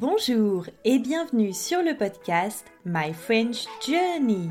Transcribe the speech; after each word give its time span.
Bonjour 0.00 0.64
et 0.86 0.98
bienvenue 0.98 1.52
sur 1.52 1.82
le 1.82 1.94
podcast 1.94 2.64
My 2.86 3.12
French 3.12 3.66
Journey. 3.86 4.48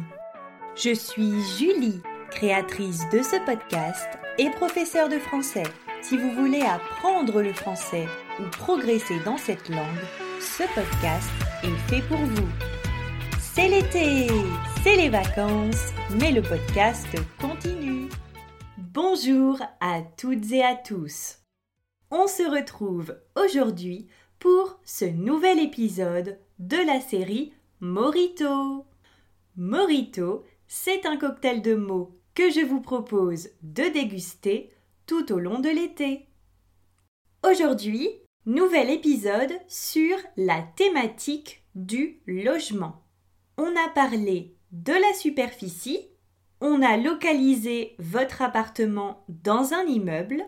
Je 0.75 0.93
suis 0.93 1.41
Julie, 1.57 2.03
créatrice 2.29 3.09
de 3.09 3.23
ce 3.23 3.43
podcast 3.47 4.07
et 4.37 4.51
professeure 4.51 5.09
de 5.09 5.17
français. 5.17 5.63
Si 6.03 6.17
vous 6.17 6.29
voulez 6.33 6.61
apprendre 6.61 7.41
le 7.41 7.51
français 7.51 8.05
ou 8.39 8.43
progresser 8.51 9.19
dans 9.25 9.37
cette 9.37 9.69
langue, 9.69 10.05
ce 10.39 10.71
podcast 10.75 11.31
est 11.63 11.89
fait 11.89 12.07
pour 12.07 12.19
vous. 12.19 12.49
C'est 13.39 13.69
l'été, 13.69 14.27
c'est 14.83 14.97
les 14.97 15.09
vacances, 15.09 15.93
mais 16.19 16.31
le 16.31 16.43
podcast 16.43 17.07
continue. 17.41 18.07
Bonjour 18.77 19.59
à 19.81 20.03
toutes 20.15 20.51
et 20.51 20.63
à 20.63 20.75
tous. 20.75 21.39
On 22.11 22.27
se 22.27 22.43
retrouve 22.43 23.15
aujourd'hui 23.35 24.07
pour 24.39 24.79
ce 24.85 25.03
nouvel 25.03 25.59
épisode 25.59 26.39
de 26.59 26.77
la 26.77 27.01
série 27.01 27.51
Morito. 27.81 28.85
Morito, 29.57 30.45
c'est 30.65 31.05
un 31.05 31.17
cocktail 31.17 31.61
de 31.61 31.75
mots 31.75 32.17
que 32.35 32.49
je 32.49 32.61
vous 32.61 32.79
propose 32.79 33.49
de 33.63 33.83
déguster 33.91 34.71
tout 35.05 35.33
au 35.33 35.39
long 35.39 35.59
de 35.59 35.67
l'été. 35.67 36.29
Aujourd'hui, 37.45 38.09
nouvel 38.45 38.89
épisode 38.89 39.51
sur 39.67 40.15
la 40.37 40.61
thématique 40.77 41.65
du 41.75 42.21
logement. 42.25 43.03
On 43.57 43.75
a 43.75 43.89
parlé 43.89 44.55
de 44.71 44.93
la 44.93 45.13
superficie, 45.15 46.07
on 46.61 46.81
a 46.81 46.95
localisé 46.95 47.95
votre 47.99 48.41
appartement 48.41 49.25
dans 49.27 49.73
un 49.73 49.83
immeuble. 49.83 50.43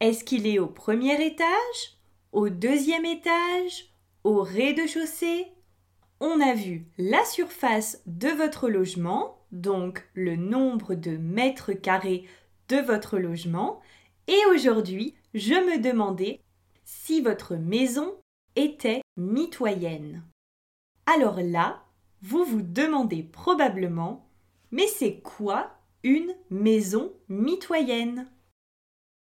Est-ce 0.00 0.24
qu'il 0.24 0.48
est 0.48 0.58
au 0.58 0.66
premier 0.66 1.24
étage? 1.24 1.99
Au 2.32 2.48
deuxième 2.48 3.04
étage, 3.04 3.92
au 4.24 4.42
rez-de-chaussée. 4.42 5.46
On 6.20 6.40
a 6.40 6.54
vu 6.54 6.86
la 6.98 7.24
surface 7.24 8.02
de 8.06 8.28
votre 8.28 8.68
logement, 8.68 9.38
donc 9.52 10.08
le 10.14 10.36
nombre 10.36 10.94
de 10.94 11.16
mètres 11.16 11.72
carrés 11.72 12.26
de 12.68 12.76
votre 12.76 13.18
logement. 13.18 13.80
Et 14.26 14.38
aujourd'hui, 14.50 15.14
je 15.34 15.54
me 15.54 15.80
demandais 15.80 16.40
si 16.84 17.20
votre 17.20 17.56
maison 17.56 18.14
était 18.56 19.00
mitoyenne. 19.16 20.22
Alors 21.06 21.40
là, 21.40 21.82
vous 22.22 22.44
vous 22.44 22.62
demandez 22.62 23.22
probablement, 23.22 24.28
mais 24.70 24.86
c'est 24.86 25.20
quoi 25.20 25.70
une 26.02 26.34
maison 26.50 27.12
mitoyenne? 27.28 28.30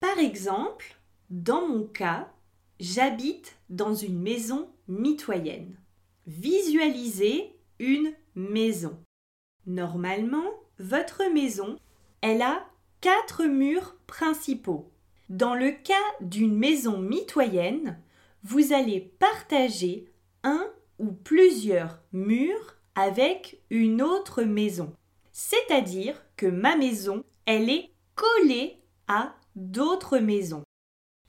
Par 0.00 0.18
exemple, 0.18 0.96
dans 1.30 1.66
mon 1.66 1.84
cas, 1.84 2.32
J'habite 2.80 3.56
dans 3.70 3.94
une 3.94 4.20
maison 4.20 4.68
mitoyenne. 4.88 5.76
Visualisez 6.26 7.54
une 7.78 8.12
maison. 8.34 8.98
Normalement, 9.66 10.50
votre 10.78 11.22
maison, 11.32 11.76
elle 12.20 12.42
a 12.42 12.66
quatre 13.00 13.44
murs 13.44 13.94
principaux. 14.06 14.90
Dans 15.28 15.54
le 15.54 15.70
cas 15.70 15.94
d'une 16.20 16.56
maison 16.56 16.98
mitoyenne, 16.98 17.98
vous 18.42 18.72
allez 18.72 19.00
partager 19.00 20.06
un 20.42 20.66
ou 20.98 21.12
plusieurs 21.12 22.00
murs 22.12 22.76
avec 22.96 23.60
une 23.70 24.02
autre 24.02 24.42
maison. 24.42 24.92
C'est-à-dire 25.32 26.20
que 26.36 26.46
ma 26.46 26.76
maison, 26.76 27.24
elle 27.46 27.70
est 27.70 27.90
collée 28.16 28.80
à 29.06 29.34
d'autres 29.54 30.18
maisons 30.18 30.63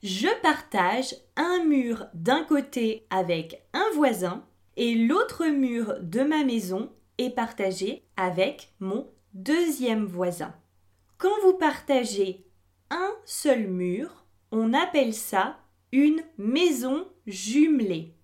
je 0.06 0.28
partage 0.40 1.16
un 1.34 1.64
mur 1.64 2.06
d'un 2.14 2.44
côté 2.44 3.08
avec 3.10 3.66
un 3.72 3.90
voisin 3.96 4.46
et 4.76 4.94
l'autre 4.94 5.46
mur 5.46 5.96
de 6.00 6.20
ma 6.20 6.44
maison 6.44 6.92
est 7.18 7.30
partagé 7.30 8.06
avec 8.16 8.72
mon 8.78 9.10
deuxième 9.34 10.06
voisin. 10.06 10.54
Quand 11.18 11.36
vous 11.42 11.54
partagez 11.54 12.46
un 12.88 13.10
seul 13.24 13.66
mur, 13.66 14.26
on 14.52 14.74
appelle 14.74 15.12
ça 15.12 15.58
une 15.90 16.22
maison 16.38 17.08
jumelée. 17.26 18.14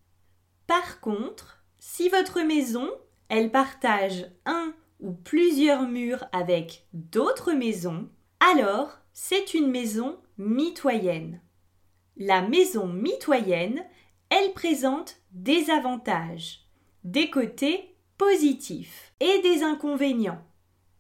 Par 0.69 1.01
contre, 1.01 1.65
si 1.81 2.09
votre 2.09 2.43
maison, 2.43 2.89
elle 3.29 3.51
partage 3.51 4.31
un 4.47 4.73
ou 5.01 5.11
plusieurs 5.11 5.89
murs 5.89 6.27
avec 6.31 6.87
d'autres 6.93 7.55
maisons, 7.55 8.09
alors 8.39 9.01
c'est 9.13 9.53
une 9.53 9.69
maison 9.69 10.21
mitoyenne. 10.39 11.41
La 12.17 12.43
maison 12.43 12.87
mitoyenne, 12.87 13.85
elle 14.29 14.53
présente 14.53 15.17
des 15.33 15.71
avantages, 15.71 16.67
des 17.05 17.31
côtés 17.31 17.97
positifs 18.19 19.13
et 19.21 19.41
des 19.41 19.63
inconvénients, 19.63 20.45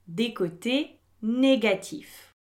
des 0.08 0.32
côtés 0.32 1.00
négatifs. 1.20 2.34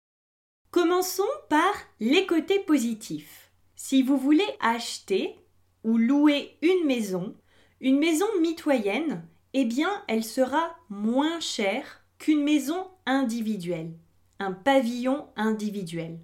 Commençons 0.71 1.23
par 1.49 1.73
les 1.99 2.25
côtés 2.25 2.59
positifs. 2.59 3.51
Si 3.75 4.03
vous 4.03 4.17
voulez 4.17 4.47
acheter 4.61 5.35
ou 5.83 5.97
louer 5.97 6.57
une 6.61 6.85
maison, 6.85 7.35
une 7.81 7.99
maison 7.99 8.27
mitoyenne, 8.39 9.27
eh 9.53 9.65
bien, 9.65 10.03
elle 10.07 10.23
sera 10.23 10.75
moins 10.89 11.41
chère 11.41 12.05
qu'une 12.19 12.43
maison 12.43 12.88
individuelle, 13.05 13.93
un 14.39 14.53
pavillon 14.53 15.27
individuel, 15.35 16.19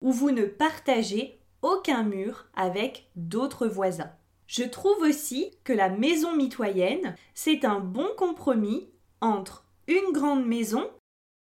où 0.00 0.10
vous 0.10 0.32
ne 0.32 0.46
partagez 0.46 1.41
aucun 1.62 2.02
mur 2.02 2.46
avec 2.54 3.08
d'autres 3.16 3.66
voisins. 3.66 4.12
Je 4.46 4.64
trouve 4.64 5.00
aussi 5.02 5.50
que 5.64 5.72
la 5.72 5.88
maison 5.88 6.36
mitoyenne, 6.36 7.16
c'est 7.34 7.64
un 7.64 7.80
bon 7.80 8.08
compromis 8.16 8.90
entre 9.20 9.64
une 9.88 10.12
grande 10.12 10.44
maison 10.44 10.90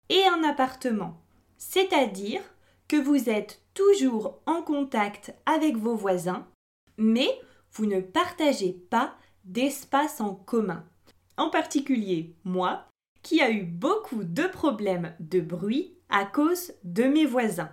et 0.10 0.24
un 0.26 0.44
appartement. 0.44 1.22
C'est-à-dire 1.58 2.42
que 2.88 2.98
vous 2.98 3.30
êtes 3.30 3.62
toujours 3.74 4.40
en 4.46 4.62
contact 4.62 5.34
avec 5.46 5.78
vos 5.78 5.96
voisins, 5.96 6.48
mais 6.98 7.30
vous 7.72 7.86
ne 7.86 8.02
partagez 8.02 8.74
pas 8.74 9.16
d'espace 9.46 10.22
en 10.22 10.36
commun. 10.36 10.86
En 11.38 11.50
particulier 11.50 12.36
moi, 12.44 12.86
qui 13.24 13.42
a 13.42 13.50
eu 13.50 13.64
beaucoup 13.64 14.24
de 14.24 14.44
problèmes 14.44 15.16
de 15.20 15.40
bruit 15.40 15.98
à 16.10 16.26
cause 16.26 16.74
de 16.84 17.04
mes 17.04 17.26
voisins. 17.26 17.72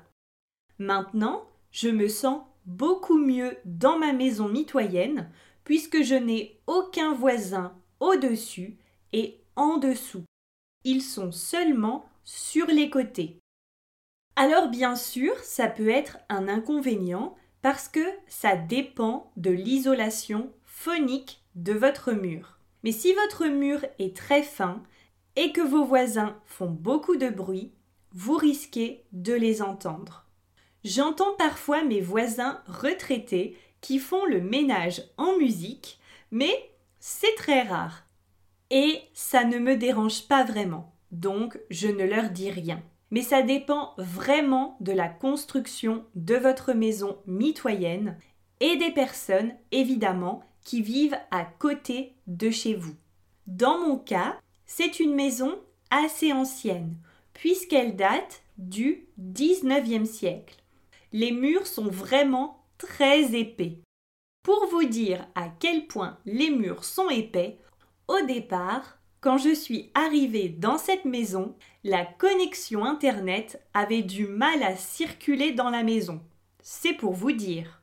Maintenant, 0.78 1.49
je 1.76 1.91
me 1.91 2.09
sens 2.09 2.41
beaucoup 2.64 3.19
mieux 3.19 3.59
dans 3.66 3.98
ma 3.98 4.14
maison 4.14 4.48
mitoyenne 4.48 5.31
puisque 5.62 6.03
je 6.03 6.14
n'ai 6.14 6.59
aucun 6.66 7.12
voisin 7.12 7.76
au-dessus 8.00 8.78
et 9.12 9.42
en 9.56 9.76
dessous. 9.76 10.25
Ils 10.84 11.03
sont 11.03 11.32
seulement 11.32 12.06
sur 12.25 12.66
les 12.69 12.88
côtés. 12.88 13.41
Alors 14.36 14.69
bien 14.69 14.97
sûr, 14.97 15.38
ça 15.41 15.69
peut 15.69 15.91
être 15.91 16.16
un 16.31 16.48
inconvénient 16.48 17.36
parce 17.60 17.88
que 17.88 18.06
ça 18.26 18.56
dépend 18.56 19.31
de 19.36 19.50
l'isolation 19.50 20.50
phonique 20.65 21.42
de 21.56 21.75
votre 21.75 22.12
mur. 22.12 22.59
Mais 22.84 22.92
si 22.92 23.12
votre 23.12 23.48
mur 23.48 23.84
est 23.98 24.16
très 24.16 24.42
fin 24.42 24.82
et 25.36 25.53
que 25.53 25.60
vos 25.60 25.84
voisins 25.84 26.41
font 26.47 26.70
beaucoup 26.70 27.16
de 27.16 27.28
bruit, 27.28 27.70
vous 28.12 28.36
risquez 28.36 29.04
de 29.12 29.34
les 29.34 29.60
entendre. 29.60 30.25
J'entends 30.86 31.34
parfois 31.36 31.82
mes 31.82 32.00
voisins 32.00 32.62
retraités 32.69 33.58
qui 33.80 33.98
font 33.98 34.24
le 34.24 34.41
ménage 34.41 35.02
en 35.16 35.36
musique, 35.36 35.98
mais 36.30 36.70
c'est 37.00 37.34
très 37.34 37.62
rare. 37.62 38.04
Et 38.70 39.00
ça 39.12 39.42
ne 39.42 39.58
me 39.58 39.76
dérange 39.76 40.28
pas 40.28 40.44
vraiment, 40.44 40.94
donc 41.10 41.58
je 41.70 41.88
ne 41.88 42.04
leur 42.04 42.30
dis 42.30 42.52
rien. 42.52 42.80
Mais 43.10 43.22
ça 43.22 43.42
dépend 43.42 43.94
vraiment 43.98 44.76
de 44.78 44.92
la 44.92 45.08
construction 45.08 46.04
de 46.14 46.36
votre 46.36 46.72
maison 46.72 47.18
mitoyenne 47.26 48.16
et 48.60 48.76
des 48.76 48.92
personnes, 48.92 49.54
évidemment, 49.72 50.44
qui 50.62 50.82
vivent 50.82 51.18
à 51.32 51.44
côté 51.44 52.14
de 52.28 52.50
chez 52.50 52.74
vous. 52.74 52.94
Dans 53.48 53.80
mon 53.80 53.98
cas, 53.98 54.39
c'est 54.66 55.00
une 55.00 55.16
maison 55.16 55.59
assez 55.91 56.32
ancienne, 56.32 56.94
puisqu'elle 57.32 57.97
date 57.97 58.44
du 58.56 59.09
19e 59.18 60.04
siècle 60.04 60.62
les 61.16 61.33
murs 61.33 61.66
sont 61.66 61.89
vraiment 61.89 62.63
très 62.77 63.34
épais. 63.34 63.78
Pour 64.42 64.66
vous 64.66 64.84
dire 64.84 65.27
à 65.34 65.48
quel 65.48 65.86
point 65.86 66.18
les 66.27 66.51
murs 66.51 66.84
sont 66.84 67.09
épais, 67.09 67.59
au 68.07 68.21
départ, 68.27 68.98
quand 69.22 69.39
je 69.39 69.54
suis 69.54 69.91
arrivée 69.95 70.51
dans 70.51 70.77
cette 70.77 71.07
maison, 71.07 71.57
la 71.84 72.04
connexion 72.04 72.84
Internet 72.84 73.66
avait 73.72 74.03
du 74.03 74.27
mal 74.27 74.63
à 74.63 74.77
circuler 74.77 75.53
dans 75.53 75.71
la 75.71 75.83
maison. 75.83 76.21
C'est 76.60 76.92
pour 76.92 77.15
vous 77.15 77.33
dire. 77.33 77.80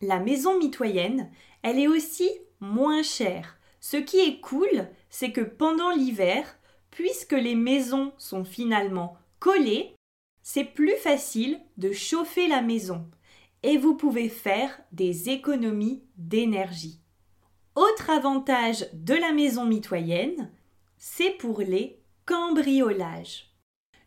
La 0.00 0.20
maison 0.20 0.56
mitoyenne, 0.56 1.28
elle 1.62 1.80
est 1.80 1.88
aussi 1.88 2.30
moins 2.60 3.02
chère. 3.02 3.58
Ce 3.80 3.96
qui 3.96 4.20
est 4.20 4.40
cool, 4.40 4.86
c'est 5.08 5.32
que 5.32 5.40
pendant 5.40 5.90
l'hiver, 5.90 6.46
puisque 6.92 7.32
les 7.32 7.56
maisons 7.56 8.12
sont 8.16 8.44
finalement 8.44 9.16
collées, 9.40 9.96
c'est 10.42 10.64
plus 10.64 10.96
facile 10.96 11.60
de 11.76 11.92
chauffer 11.92 12.48
la 12.48 12.62
maison 12.62 13.06
et 13.62 13.76
vous 13.76 13.94
pouvez 13.94 14.28
faire 14.28 14.80
des 14.92 15.28
économies 15.28 16.02
d'énergie. 16.16 17.00
Autre 17.74 18.10
avantage 18.10 18.86
de 18.92 19.14
la 19.14 19.32
maison 19.32 19.64
mitoyenne, 19.64 20.50
c'est 20.98 21.30
pour 21.30 21.60
les 21.60 22.00
cambriolages. 22.26 23.54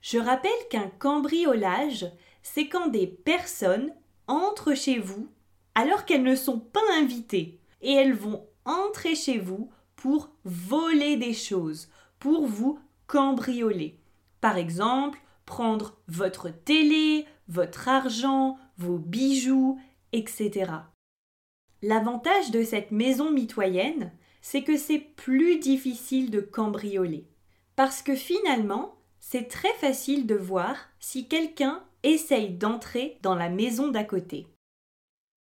Je 0.01 0.17
rappelle 0.17 0.51
qu'un 0.69 0.89
cambriolage, 0.99 2.05
c'est 2.41 2.67
quand 2.67 2.87
des 2.87 3.07
personnes 3.07 3.93
entrent 4.27 4.75
chez 4.75 4.99
vous 4.99 5.29
alors 5.75 6.05
qu'elles 6.05 6.23
ne 6.23 6.35
sont 6.35 6.59
pas 6.59 6.81
invitées 6.97 7.59
et 7.81 7.93
elles 7.93 8.13
vont 8.13 8.45
entrer 8.65 9.15
chez 9.15 9.39
vous 9.39 9.69
pour 9.95 10.29
voler 10.43 11.15
des 11.17 11.33
choses, 11.33 11.89
pour 12.19 12.45
vous 12.45 12.79
cambrioler. 13.07 13.99
Par 14.41 14.57
exemple, 14.57 15.19
prendre 15.45 15.97
votre 16.07 16.49
télé, 16.49 17.25
votre 17.47 17.87
argent, 17.87 18.57
vos 18.77 18.97
bijoux, 18.97 19.79
etc. 20.11 20.71
L'avantage 21.81 22.51
de 22.51 22.63
cette 22.63 22.91
maison 22.91 23.31
mitoyenne, 23.31 24.11
c'est 24.41 24.63
que 24.63 24.77
c'est 24.77 24.99
plus 24.99 25.57
difficile 25.57 26.31
de 26.31 26.39
cambrioler. 26.39 27.27
Parce 27.75 28.01
que 28.01 28.15
finalement, 28.15 28.95
c'est 29.19 29.47
très 29.47 29.73
facile 29.73 30.27
de 30.27 30.35
voir 30.35 30.75
si 30.99 31.27
quelqu'un 31.27 31.83
essaye 32.03 32.49
d'entrer 32.49 33.17
dans 33.21 33.35
la 33.35 33.49
maison 33.49 33.87
d'à 33.87 34.03
côté. 34.03 34.47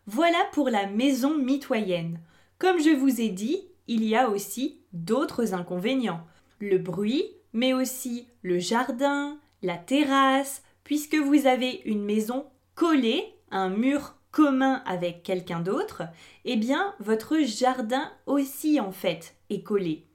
Voilà 0.07 0.39
pour 0.53 0.69
la 0.69 0.87
maison 0.87 1.37
mitoyenne. 1.37 2.21
Comme 2.59 2.81
je 2.81 2.91
vous 2.91 3.21
ai 3.21 3.29
dit, 3.29 3.69
il 3.87 4.05
y 4.05 4.15
a 4.15 4.29
aussi 4.29 4.81
d'autres 4.93 5.55
inconvénients. 5.55 6.27
Le 6.61 6.79
bruit, 6.79 7.25
mais 7.53 7.73
aussi 7.73 8.27
le 8.43 8.59
jardin, 8.59 9.39
la 9.63 9.77
terrasse, 9.77 10.63
puisque 10.85 11.17
vous 11.17 11.47
avez 11.47 11.83
une 11.85 12.05
maison 12.05 12.47
collée, 12.75 13.25
un 13.51 13.69
mur 13.69 14.17
commun 14.31 14.83
avec 14.87 15.23
quelqu'un 15.23 15.61
d'autre, 15.61 16.03
eh 16.45 16.57
bien 16.57 16.95
votre 16.99 17.39
jardin 17.45 18.11
aussi 18.27 18.81
en 18.81 18.93
fait 18.93 19.37
est 19.51 19.63
collé. 19.63 20.07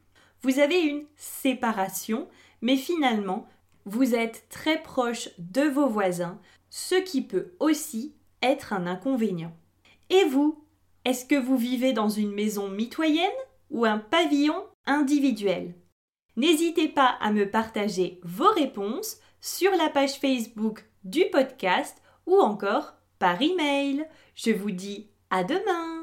Vous 0.41 0.59
avez 0.59 0.79
une 0.81 1.05
séparation, 1.15 2.27
mais 2.61 2.75
finalement 2.75 3.47
vous 3.85 4.15
êtes 4.15 4.47
très 4.49 4.81
proche 4.81 5.29
de 5.37 5.61
vos 5.61 5.87
voisins, 5.87 6.39
ce 6.69 6.95
qui 6.95 7.21
peut 7.21 7.53
aussi 7.59 8.13
être 8.41 8.73
un 8.73 8.85
inconvénient. 8.85 9.55
Et 10.09 10.25
vous, 10.25 10.61
est-ce 11.05 11.25
que 11.25 11.39
vous 11.39 11.57
vivez 11.57 11.93
dans 11.93 12.09
une 12.09 12.33
maison 12.33 12.69
mitoyenne 12.69 13.29
ou 13.71 13.85
un 13.85 13.97
pavillon 13.97 14.65
individuel? 14.85 15.73
N'hésitez 16.35 16.89
pas 16.89 17.17
à 17.21 17.31
me 17.31 17.49
partager 17.49 18.19
vos 18.23 18.51
réponses 18.51 19.19
sur 19.41 19.71
la 19.71 19.89
page 19.89 20.19
Facebook 20.19 20.85
du 21.03 21.25
podcast 21.31 22.01
ou 22.25 22.37
encore 22.39 22.95
par 23.19 23.41
email. 23.41 24.05
Je 24.35 24.51
vous 24.51 24.71
dis 24.71 25.09
à 25.29 25.43
demain 25.43 25.96